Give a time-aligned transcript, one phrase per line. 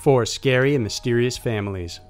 [0.00, 2.00] Four scary and mysterious families.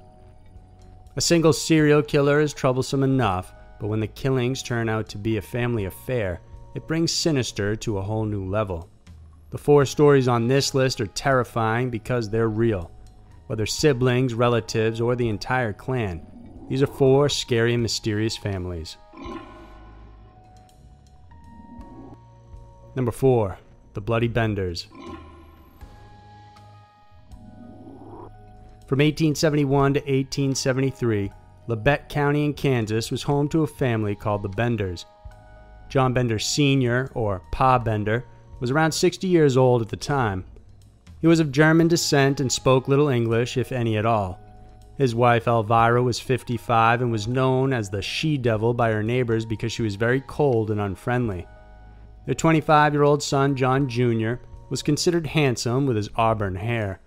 [1.17, 5.39] A single serial killer is troublesome enough, but when the killings turn out to be
[5.39, 6.41] a family affair,
[6.77, 8.89] it brings sinister to a whole new level.
[9.51, 12.93] The four stories on this list are terrifying because they're real.
[13.49, 16.25] Whether siblings, relatives, or the entire clan,
[16.69, 18.97] these are four scary and mysterious families.
[22.95, 23.59] Number 4.
[23.95, 24.87] The Bloody Benders.
[28.91, 31.31] From 1871 to 1873,
[31.69, 35.07] Labette County in Kansas was home to a family called the Benders.
[35.89, 38.25] John Bender Sr., or Pa Bender,
[38.59, 40.45] was around 60 years old at the time.
[41.21, 44.41] He was of German descent and spoke little English, if any at all.
[44.99, 49.47] His wife Elvira was 55 and was known as the she devil by her neighbors
[49.47, 51.47] because she was very cold and unfriendly.
[52.27, 56.99] Their 25 year old son, John Jr., was considered handsome with his auburn hair.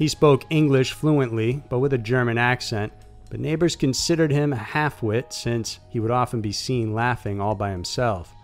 [0.00, 2.90] He spoke English fluently, but with a German accent,
[3.28, 7.54] but neighbors considered him a half wit since he would often be seen laughing all
[7.54, 8.34] by himself.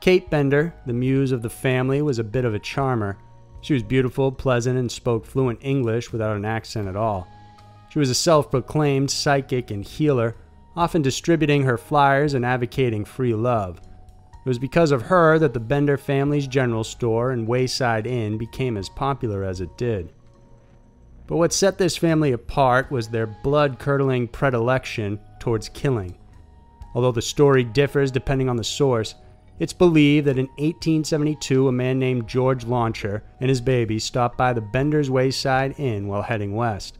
[0.00, 3.16] Kate Bender, the muse of the family, was a bit of a charmer.
[3.60, 7.28] She was beautiful, pleasant, and spoke fluent English without an accent at all.
[7.90, 10.34] She was a self proclaimed psychic and healer,
[10.74, 13.80] often distributing her flyers and advocating free love.
[14.44, 18.76] It was because of her that the Bender family's general store and Wayside Inn became
[18.76, 20.12] as popular as it did.
[21.26, 26.16] But what set this family apart was their blood curdling predilection towards killing.
[26.94, 29.14] Although the story differs depending on the source,
[29.58, 34.52] it's believed that in 1872 a man named George Launcher and his baby stopped by
[34.52, 36.98] the Bender's Wayside Inn while heading west.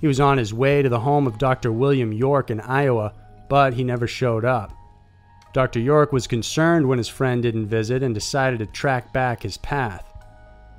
[0.00, 1.72] He was on his way to the home of Dr.
[1.72, 3.12] William York in Iowa,
[3.48, 4.72] but he never showed up.
[5.52, 5.80] Dr.
[5.80, 10.09] York was concerned when his friend didn't visit and decided to track back his path.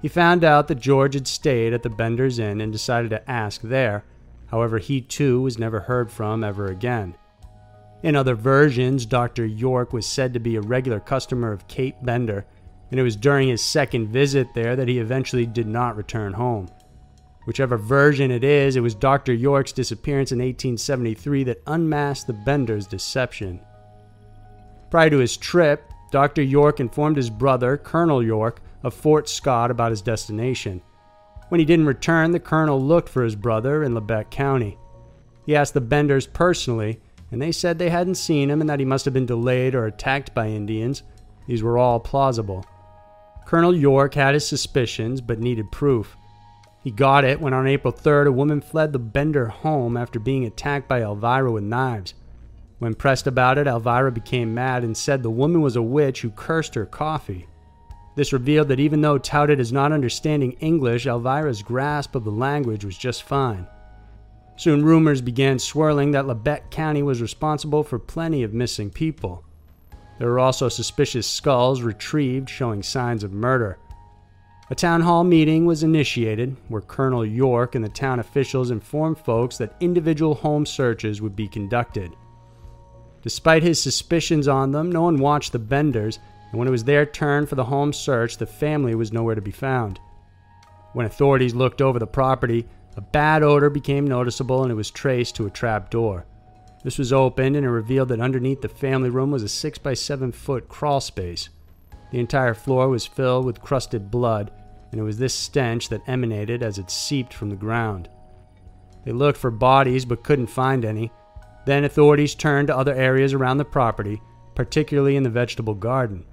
[0.02, 3.62] He found out that George had stayed at the Bender's Inn and decided to ask
[3.62, 4.04] there.
[4.48, 7.16] However, he too was never heard from ever again.
[8.04, 9.46] In other versions, Dr.
[9.46, 12.46] York was said to be a regular customer of Kate Bender,
[12.90, 16.68] and it was during his second visit there that he eventually did not return home.
[17.46, 19.34] Whichever version it is, it was Dr.
[19.34, 23.60] York's disappearance in 1873 that unmasked the Bender's deception.
[24.90, 26.42] Prior to his trip, Dr.
[26.42, 30.82] York informed his brother, Colonel York, of Fort Scott about his destination.
[31.50, 34.78] When he didn't return, the colonel looked for his brother in Labette County.
[35.46, 38.86] He asked the Benders personally, and they said they hadn't seen him and that he
[38.86, 41.04] must have been delayed or attacked by Indians.
[41.48, 42.66] These were all plausible.
[43.46, 46.16] Colonel York had his suspicions but needed proof.
[46.84, 50.46] He got it when on April 3rd a woman fled the Bender home after being
[50.46, 52.14] attacked by Elvira with knives.
[52.80, 56.32] When pressed about it, Elvira became mad and said the woman was a witch who
[56.32, 57.48] cursed her coffee.
[58.16, 62.84] This revealed that even though touted as not understanding English, Elvira's grasp of the language
[62.84, 63.68] was just fine.
[64.58, 69.44] Soon rumors began swirling that Labette County was responsible for plenty of missing people.
[70.20, 73.80] There were also suspicious skulls retrieved showing signs of murder.
[74.70, 79.58] A town hall meeting was initiated where Colonel York and the town officials informed folks
[79.58, 82.16] that individual home searches would be conducted.
[83.22, 86.20] Despite his suspicions on them, no one watched the Benders
[86.52, 89.42] and when it was their turn for the home search, the family was nowhere to
[89.42, 90.00] be found.
[90.94, 92.68] When authorities looked over the property,
[92.98, 96.26] a bad odor became noticeable and it was traced to a trap door.
[96.84, 99.94] This was opened and it revealed that underneath the family room was a 6 by
[99.94, 101.50] 7 foot crawl space.
[102.12, 104.52] The entire floor was filled with crusted blood,
[104.92, 108.10] and it was this stench that emanated as it seeped from the ground.
[109.06, 111.12] They looked for bodies but couldn't find any.
[111.66, 114.22] Then authorities turned to other areas around the property,
[114.56, 116.26] particularly in the vegetable garden.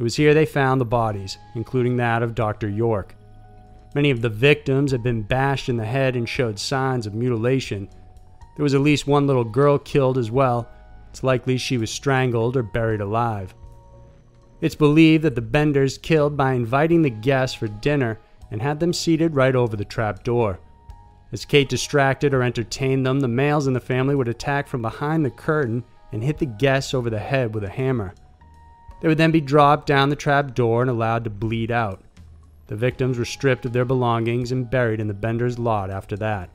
[0.00, 2.70] It was here they found the bodies, including that of Dr.
[2.70, 3.14] York.
[3.94, 7.86] Many of the victims had been bashed in the head and showed signs of mutilation.
[8.56, 10.66] There was at least one little girl killed as well.
[11.10, 13.54] It's likely she was strangled or buried alive.
[14.62, 18.18] It's believed that the Benders killed by inviting the guests for dinner
[18.50, 20.60] and had them seated right over the trap door.
[21.30, 25.26] As Kate distracted or entertained them, the males in the family would attack from behind
[25.26, 28.14] the curtain and hit the guests over the head with a hammer.
[29.00, 32.02] They would then be dropped down the trap door and allowed to bleed out.
[32.66, 36.50] The victims were stripped of their belongings and buried in the Bender's lot after that.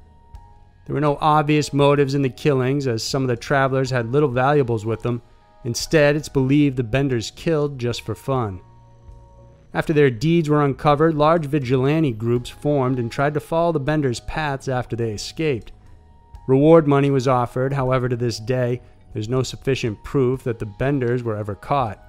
[0.86, 4.30] There were no obvious motives in the killings, as some of the travelers had little
[4.30, 5.21] valuables with them.
[5.63, 8.62] Instead, it's believed the Benders killed just for fun.
[9.74, 14.19] After their deeds were uncovered, large vigilante groups formed and tried to follow the Benders'
[14.21, 15.71] paths after they escaped.
[16.48, 18.81] Reward money was offered, however, to this day,
[19.12, 22.00] there's no sufficient proof that the Benders were ever caught.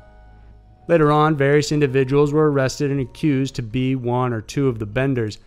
[0.88, 4.86] Later on, various individuals were arrested and accused to be one or two of the
[4.86, 5.38] benders.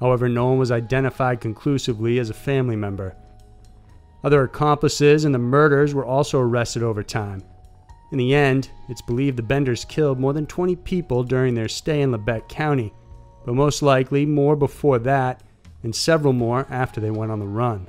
[0.00, 3.16] However, no one was identified conclusively as a family member.
[4.24, 7.42] Other accomplices in the murders were also arrested over time.
[8.10, 12.00] In the end, it's believed the Benders killed more than 20 people during their stay
[12.00, 12.92] in Labette County,
[13.44, 15.42] but most likely more before that
[15.82, 17.86] and several more after they went on the run.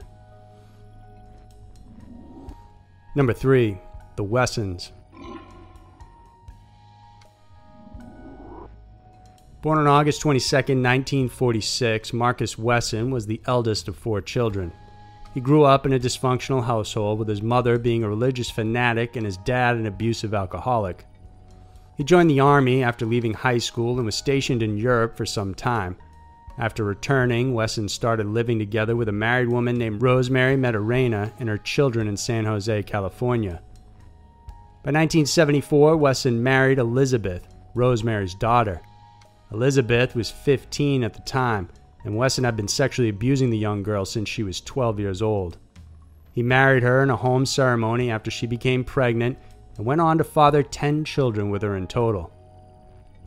[3.16, 3.78] Number 3.
[4.18, 4.92] The Wessons.
[9.62, 14.72] Born on August 22, 1946, Marcus Wesson was the eldest of four children.
[15.34, 19.26] He grew up in a dysfunctional household, with his mother being a religious fanatic and
[19.26, 21.06] his dad an abusive alcoholic.
[21.98, 25.54] He joined the Army after leaving high school and was stationed in Europe for some
[25.54, 25.98] time.
[26.58, 31.58] After returning, Wesson started living together with a married woman named Rosemary Maytorena and her
[31.58, 33.62] children in San Jose, California.
[34.84, 37.46] By 1974, Wesson married Elizabeth,
[37.76, 38.82] Rosemary's daughter.
[39.52, 41.70] Elizabeth was 15 at the time,
[42.04, 45.58] and Wesson had been sexually abusing the young girl since she was 12 years old.
[46.32, 49.38] He married her in a home ceremony after she became pregnant
[49.78, 52.32] and went on to father 10 children with her in total.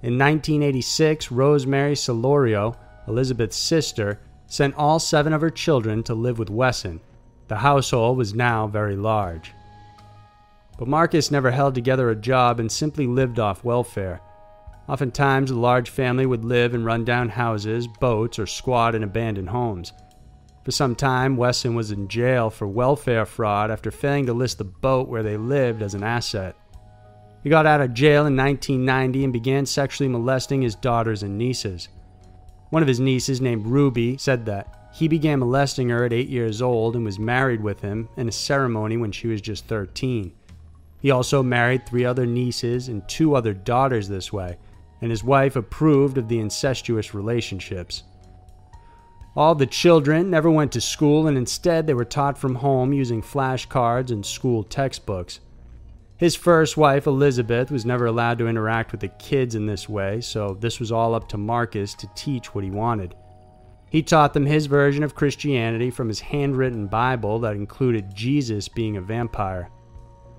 [0.02, 2.76] In 1986, Rosemary Solorio,
[3.08, 7.00] Elizabeth's sister, sent all seven of her children to live with Wesson.
[7.48, 9.52] The household was now very large.
[10.78, 14.20] But Marcus never held together a job and simply lived off welfare.
[14.88, 19.92] Oftentimes, a large family would live in rundown houses, boats, or squat in abandoned homes.
[20.64, 24.64] For some time, Wesson was in jail for welfare fraud after failing to list the
[24.64, 26.56] boat where they lived as an asset.
[27.42, 31.88] He got out of jail in 1990 and began sexually molesting his daughters and nieces.
[32.70, 36.62] One of his nieces, named Ruby, said that he began molesting her at 8 years
[36.62, 40.32] old and was married with him in a ceremony when she was just 13.
[41.00, 44.58] He also married three other nieces and two other daughters this way,
[45.02, 48.04] and his wife approved of the incestuous relationships.
[49.34, 53.20] All the children never went to school and instead they were taught from home using
[53.20, 55.40] flashcards and school textbooks.
[56.16, 60.20] His first wife, Elizabeth, was never allowed to interact with the kids in this way,
[60.20, 63.16] so this was all up to Marcus to teach what he wanted.
[63.90, 68.96] He taught them his version of Christianity from his handwritten Bible that included Jesus being
[68.96, 69.68] a vampire.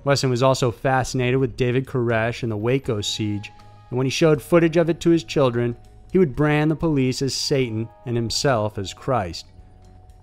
[0.05, 3.51] Wesson was also fascinated with David Koresh and the Waco siege
[3.93, 5.77] and when he showed footage of it to his children,
[6.11, 9.45] he would brand the police as Satan and himself as Christ.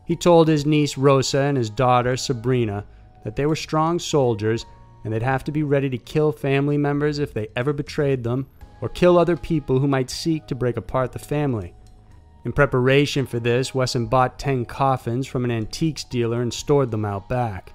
[0.05, 2.85] He told his niece Rosa and his daughter Sabrina
[3.23, 4.67] that they were strong soldiers
[5.05, 8.49] and they'd have to be ready to kill family members if they ever betrayed them
[8.81, 11.73] or kill other people who might seek to break apart the family.
[12.45, 17.05] In preparation for this, Wesson bought 10 coffins from an antiques dealer and stored them
[17.05, 17.73] out back.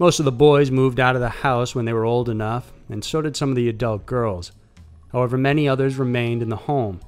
[0.00, 3.04] Most of the boys moved out of the house when they were old enough, and
[3.04, 4.52] so did some of the adult girls.
[5.12, 7.00] However, many others remained in the home.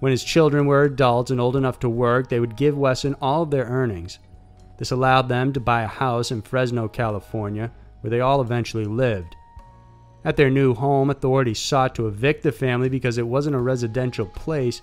[0.00, 3.42] When his children were adults and old enough to work, they would give Wesson all
[3.42, 4.20] of their earnings.
[4.78, 7.70] This allowed them to buy a house in Fresno, California,
[8.00, 9.36] where they all eventually lived.
[10.24, 14.24] At their new home, authorities sought to evict the family because it wasn't a residential
[14.24, 14.80] place,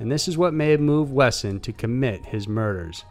[0.00, 3.04] and this is what may have moved Wesson to commit his murders.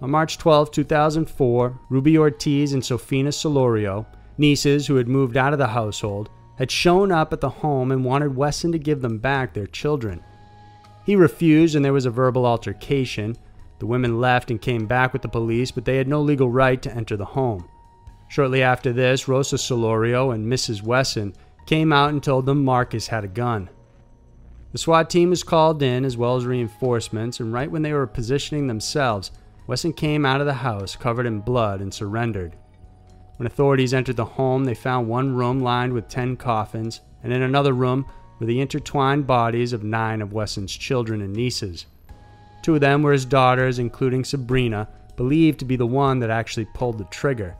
[0.00, 4.06] On March 12, 2004, Ruby Ortiz and Sofina Solorio,
[4.38, 8.04] nieces who had moved out of the household, had shown up at the home and
[8.04, 10.22] wanted Wesson to give them back their children.
[11.04, 13.36] He refused and there was a verbal altercation.
[13.80, 16.80] The women left and came back with the police, but they had no legal right
[16.82, 17.68] to enter the home.
[18.28, 20.82] Shortly after this, Rosa Solorio and Mrs.
[20.82, 21.34] Wesson
[21.66, 23.68] came out and told them Marcus had a gun.
[24.72, 28.06] The SWAT team was called in as well as reinforcements, and right when they were
[28.06, 29.30] positioning themselves,
[29.68, 32.56] Wesson came out of the house covered in blood and surrendered.
[33.36, 37.42] When authorities entered the home, they found one room lined with 10 coffins, and in
[37.42, 38.06] another room
[38.40, 41.84] were the intertwined bodies of nine of Wesson's children and nieces.
[42.62, 46.66] Two of them were his daughters, including Sabrina, believed to be the one that actually
[46.72, 47.54] pulled the trigger.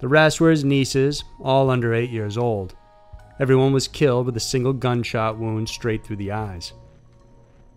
[0.00, 2.74] The rest were his nieces, all under eight years old.
[3.38, 6.72] Everyone was killed with a single gunshot wound straight through the eyes.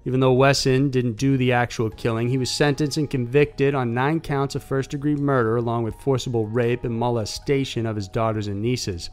[0.04, 4.20] Even though Wesson didn't do the actual killing, he was sentenced and convicted on nine
[4.20, 8.62] counts of first degree murder, along with forcible rape and molestation of his daughters and
[8.62, 9.12] nieces.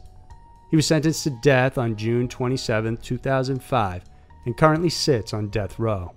[0.71, 4.03] He was sentenced to death on June 27, 2005,
[4.45, 6.13] and currently sits on death row.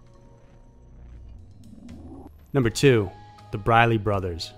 [2.55, 3.11] Number 2.
[3.51, 4.53] The Briley Brothers.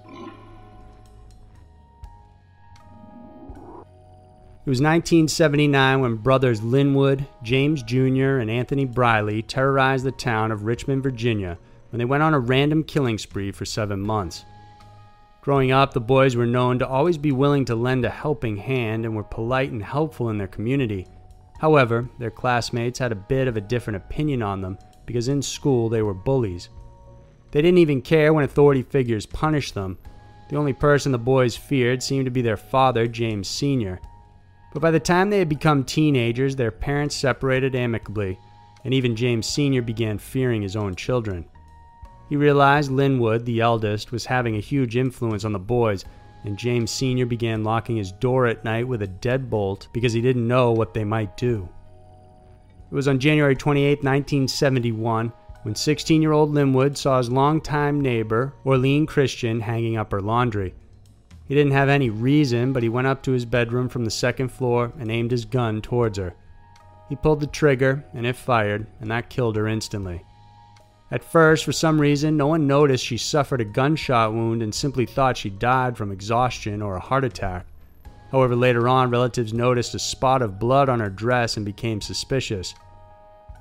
[4.66, 10.64] It was 1979 when brothers Linwood, James Jr., and Anthony Briley terrorized the town of
[10.64, 11.58] Richmond, Virginia,
[11.90, 14.46] when they went on a random killing spree for seven months.
[15.42, 19.04] Growing up, the boys were known to always be willing to lend a helping hand
[19.04, 21.06] and were polite and helpful in their community.
[21.58, 25.90] However, their classmates had a bit of a different opinion on them, because in school
[25.90, 26.70] they were bullies.
[27.50, 29.98] They didn't even care when authority figures punished them.
[30.48, 34.00] The only person the boys feared seemed to be their father, James Sr.
[34.74, 38.38] But by the time they had become teenagers, their parents separated amicably,
[38.84, 39.80] and even James Sr.
[39.80, 41.46] began fearing his own children.
[42.28, 46.04] He realized Linwood, the eldest, was having a huge influence on the boys,
[46.42, 47.24] and James Sr.
[47.24, 51.04] began locking his door at night with a deadbolt because he didn't know what they
[51.04, 51.68] might do.
[52.90, 58.54] It was on January 28, 1971, when 16 year old Linwood saw his longtime neighbor,
[58.66, 60.74] Orlean Christian, hanging up her laundry.
[61.46, 64.48] He didn't have any reason, but he went up to his bedroom from the second
[64.48, 66.34] floor and aimed his gun towards her.
[67.08, 70.24] He pulled the trigger, and it fired, and that killed her instantly.
[71.10, 75.04] At first, for some reason, no one noticed she suffered a gunshot wound and simply
[75.04, 77.66] thought she died from exhaustion or a heart attack.
[78.32, 82.74] However, later on, relatives noticed a spot of blood on her dress and became suspicious.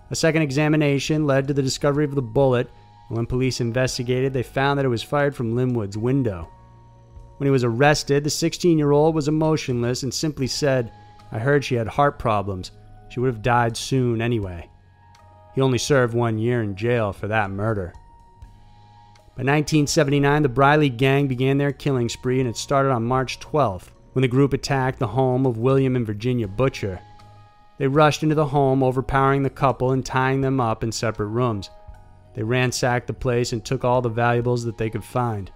[0.10, 2.70] A second examination led to the discovery of the bullet,
[3.10, 6.50] and when police investigated, they found that it was fired from Linwood's window.
[7.38, 10.92] When he was arrested, the 16 year old was emotionless and simply said,
[11.32, 12.72] I heard she had heart problems.
[13.10, 14.70] She would have died soon anyway.
[15.56, 17.94] He only served one year in jail for that murder.
[19.36, 23.90] By 1979, the Briley gang began their killing spree, and it started on March 12th
[24.14, 27.00] when the group attacked the home of William and Virginia Butcher.
[27.80, 31.72] They rushed into the home, overpowering the couple and tying them up in separate rooms.
[32.36, 35.52] They ransacked the place and took all the valuables that they could find.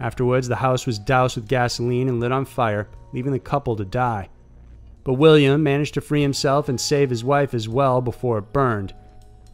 [0.00, 3.84] Afterwards, the house was doused with gasoline and lit on fire, leaving the couple to
[3.84, 4.30] die.
[5.04, 8.94] But William managed to free himself and save his wife as well before it burned.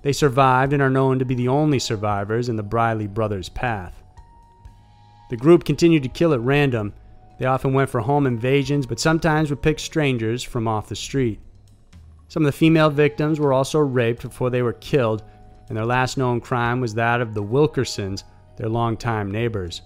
[0.03, 4.03] They survived and are known to be the only survivors in the Briley brothers' path.
[5.31, 6.95] The group continued to kill at random.
[7.39, 11.41] They often went for home invasions, but sometimes would pick strangers from off the street.
[12.29, 15.25] Some of the female victims were also raped before they were killed,
[15.69, 18.23] and their last known crime was that of the Wilkersons,
[18.57, 19.83] their longtime neighbors.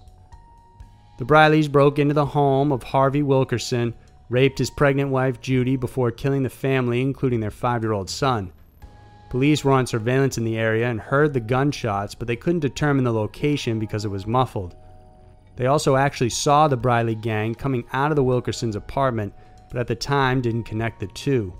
[1.21, 3.93] The Brileys broke into the home of Harvey Wilkerson,
[4.29, 8.51] raped his pregnant wife Judy before killing the family, including their five year old son.
[9.29, 13.03] Police were on surveillance in the area and heard the gunshots, but they couldn't determine
[13.03, 14.75] the location because it was muffled.
[15.57, 19.31] They also actually saw the Briley gang coming out of the Wilkersons' apartment,
[19.69, 21.53] but at the time didn't connect the two.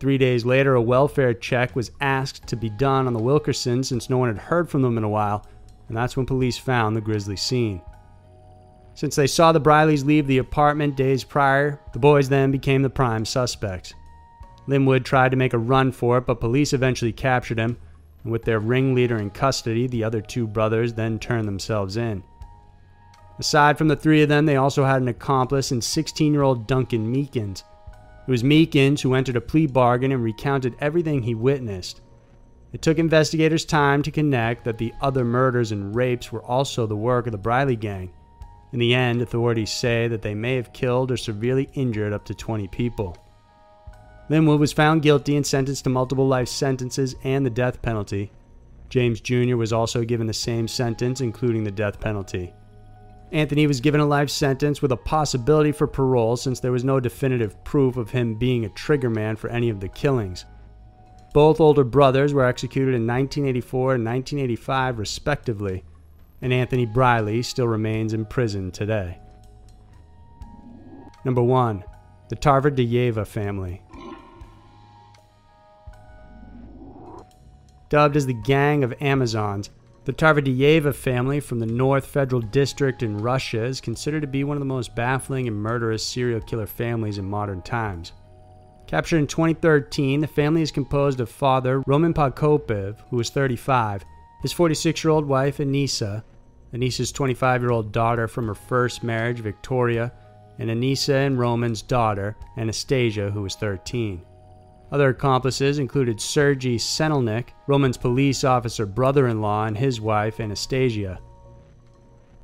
[0.00, 4.10] Three days later, a welfare check was asked to be done on the Wilkersons since
[4.10, 5.46] no one had heard from them in a while,
[5.86, 7.80] and that's when police found the grisly scene.
[8.94, 12.90] Since they saw the Brileys leave the apartment days prior, the boys then became the
[12.90, 13.94] prime suspects.
[14.66, 17.78] Linwood tried to make a run for it, but police eventually captured him,
[18.22, 22.22] and with their ringleader in custody, the other two brothers then turned themselves in.
[23.38, 26.66] Aside from the three of them, they also had an accomplice in 16 year old
[26.66, 27.64] Duncan Meekins,
[28.26, 32.00] it was Meekins who entered a plea bargain and recounted everything he witnessed.
[32.72, 36.96] It took investigators time to connect that the other murders and rapes were also the
[36.96, 38.12] work of the Briley gang.
[38.72, 42.34] In the end, authorities say that they may have killed or severely injured up to
[42.34, 43.16] 20 people.
[44.30, 48.32] Linwood was found guilty and sentenced to multiple life sentences and the death penalty.
[48.88, 49.56] James Jr.
[49.56, 52.54] was also given the same sentence, including the death penalty.
[53.30, 57.00] Anthony was given a life sentence with a possibility for parole since there was no
[57.00, 60.44] definitive proof of him being a triggerman for any of the killings.
[61.32, 65.82] Both older brothers were executed in 1984 and 1985, respectively,
[66.42, 69.18] and Anthony Briley still remains in prison today.
[71.24, 71.84] Number 1.
[72.28, 73.82] The Tarver family.
[77.88, 79.70] Dubbed as the Gang of Amazons,
[80.04, 84.56] the Tarverdyeva family from the North Federal District in Russia is considered to be one
[84.56, 88.12] of the most baffling and murderous serial killer families in modern times.
[88.88, 94.04] Captured in 2013, the family is composed of father Roman Podkopev, who is 35,
[94.42, 96.24] his 46 year old wife Anisa,
[96.72, 100.12] Anisa's 25 year old daughter from her first marriage, Victoria,
[100.58, 104.22] and Anisa and Roman's daughter, Anastasia, who was 13.
[104.90, 111.18] Other accomplices included Sergei Senelnik, Roman's police officer brother in law, and his wife, Anastasia.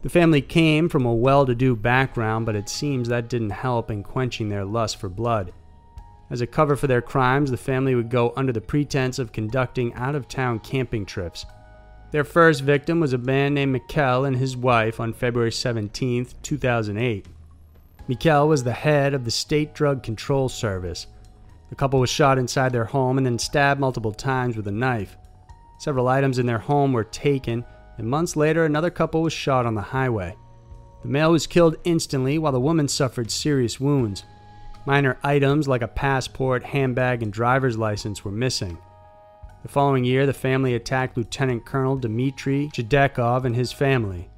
[0.03, 3.91] The family came from a well to do background, but it seems that didn't help
[3.91, 5.53] in quenching their lust for blood.
[6.31, 9.93] As a cover for their crimes, the family would go under the pretense of conducting
[9.95, 11.45] out of town camping trips.
[12.11, 17.27] Their first victim was a man named Mikkel and his wife on February 17, 2008.
[18.09, 21.07] Mikkel was the head of the State Drug Control Service
[21.69, 25.17] the couple was shot inside their home and then stabbed multiple times with a knife.
[25.79, 27.65] Several items in their home were taken,
[27.99, 30.35] and months later, another couple was shot on the highway.
[31.03, 34.25] The male was killed instantly while the woman suffered serious wounds.
[34.87, 38.79] Minor items like a passport, handbag, and driver's license were missing.
[39.63, 44.29] The following year, the family attacked Lieutenant Colonel Dmitry Chedekov and his family.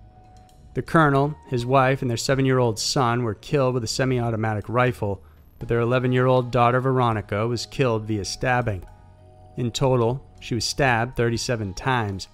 [0.73, 4.19] The colonel, his wife, and their seven year old son were killed with a semi
[4.19, 5.23] automatic rifle,
[5.59, 8.83] but their 11 year old daughter Veronica was killed via stabbing.
[9.59, 12.29] In total, she was stabbed 37 times.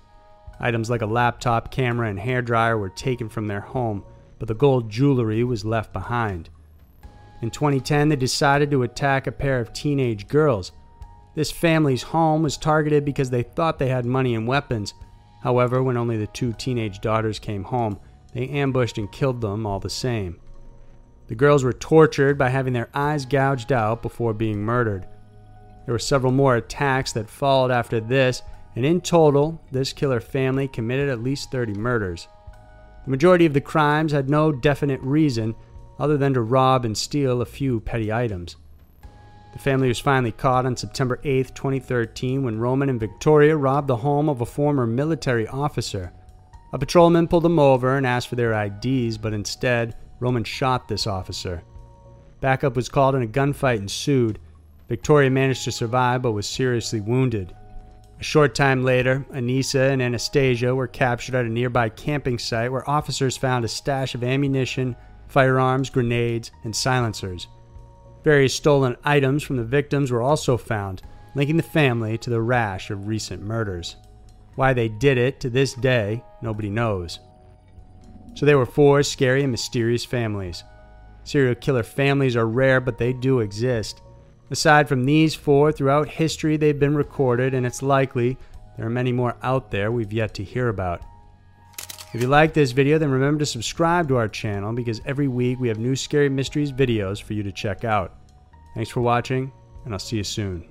[0.61, 4.05] Items like a laptop, camera, and hairdryer were taken from their home,
[4.39, 6.51] but the gold jewelry was left behind.
[7.43, 10.71] In 2010, they decided to attack a pair of teenage girls.
[11.37, 14.95] This family's home was targeted because they thought they had money and weapons.
[15.43, 18.01] However, when only the two teenage daughters came home,
[18.33, 20.41] they ambushed and killed them all the same.
[21.29, 25.07] The girls were tortured by having their eyes gouged out before being murdered.
[25.85, 28.41] There were several more attacks that followed after this,
[28.75, 32.29] and in total, this killer family committed at least 30 murders.
[33.05, 35.55] The majority of the crimes had no definite reason
[35.99, 38.57] other than to rob and steal a few petty items.
[39.57, 43.97] The family was finally caught on September 8, 2013, when Roman and Victoria robbed the
[43.97, 46.13] home of a former military officer.
[46.75, 51.07] A patrolman pulled them over and asked for their IDs, but instead, Roman shot this
[51.07, 51.63] officer.
[52.43, 54.39] Backup was called and a gunfight ensued.
[54.91, 57.57] Victoria managed to survive but was seriously wounded.
[58.21, 62.89] A short time later, Anissa and Anastasia were captured at a nearby camping site where
[62.89, 64.95] officers found a stash of ammunition,
[65.29, 67.49] firearms, grenades, and silencers.
[68.27, 71.01] Various stolen items from the victims were also found,
[71.37, 73.95] linking the family to the rash of recent murders.
[74.57, 77.21] Why they did it to this day, nobody knows.
[78.35, 80.65] So there were four scary and mysterious families.
[81.23, 84.03] Serial killer families are rare, but they do exist.
[84.51, 88.37] Aside from these four, throughout history they've been recorded, and it's likely
[88.77, 91.01] there are many more out there we've yet to hear about.
[92.17, 95.61] If you like this video, then remember to subscribe to our channel because every week
[95.61, 98.17] we have new Scary Mysteries videos for you to check out.
[98.75, 99.53] Thanks for watching,
[99.85, 100.67] and I'll see you soon.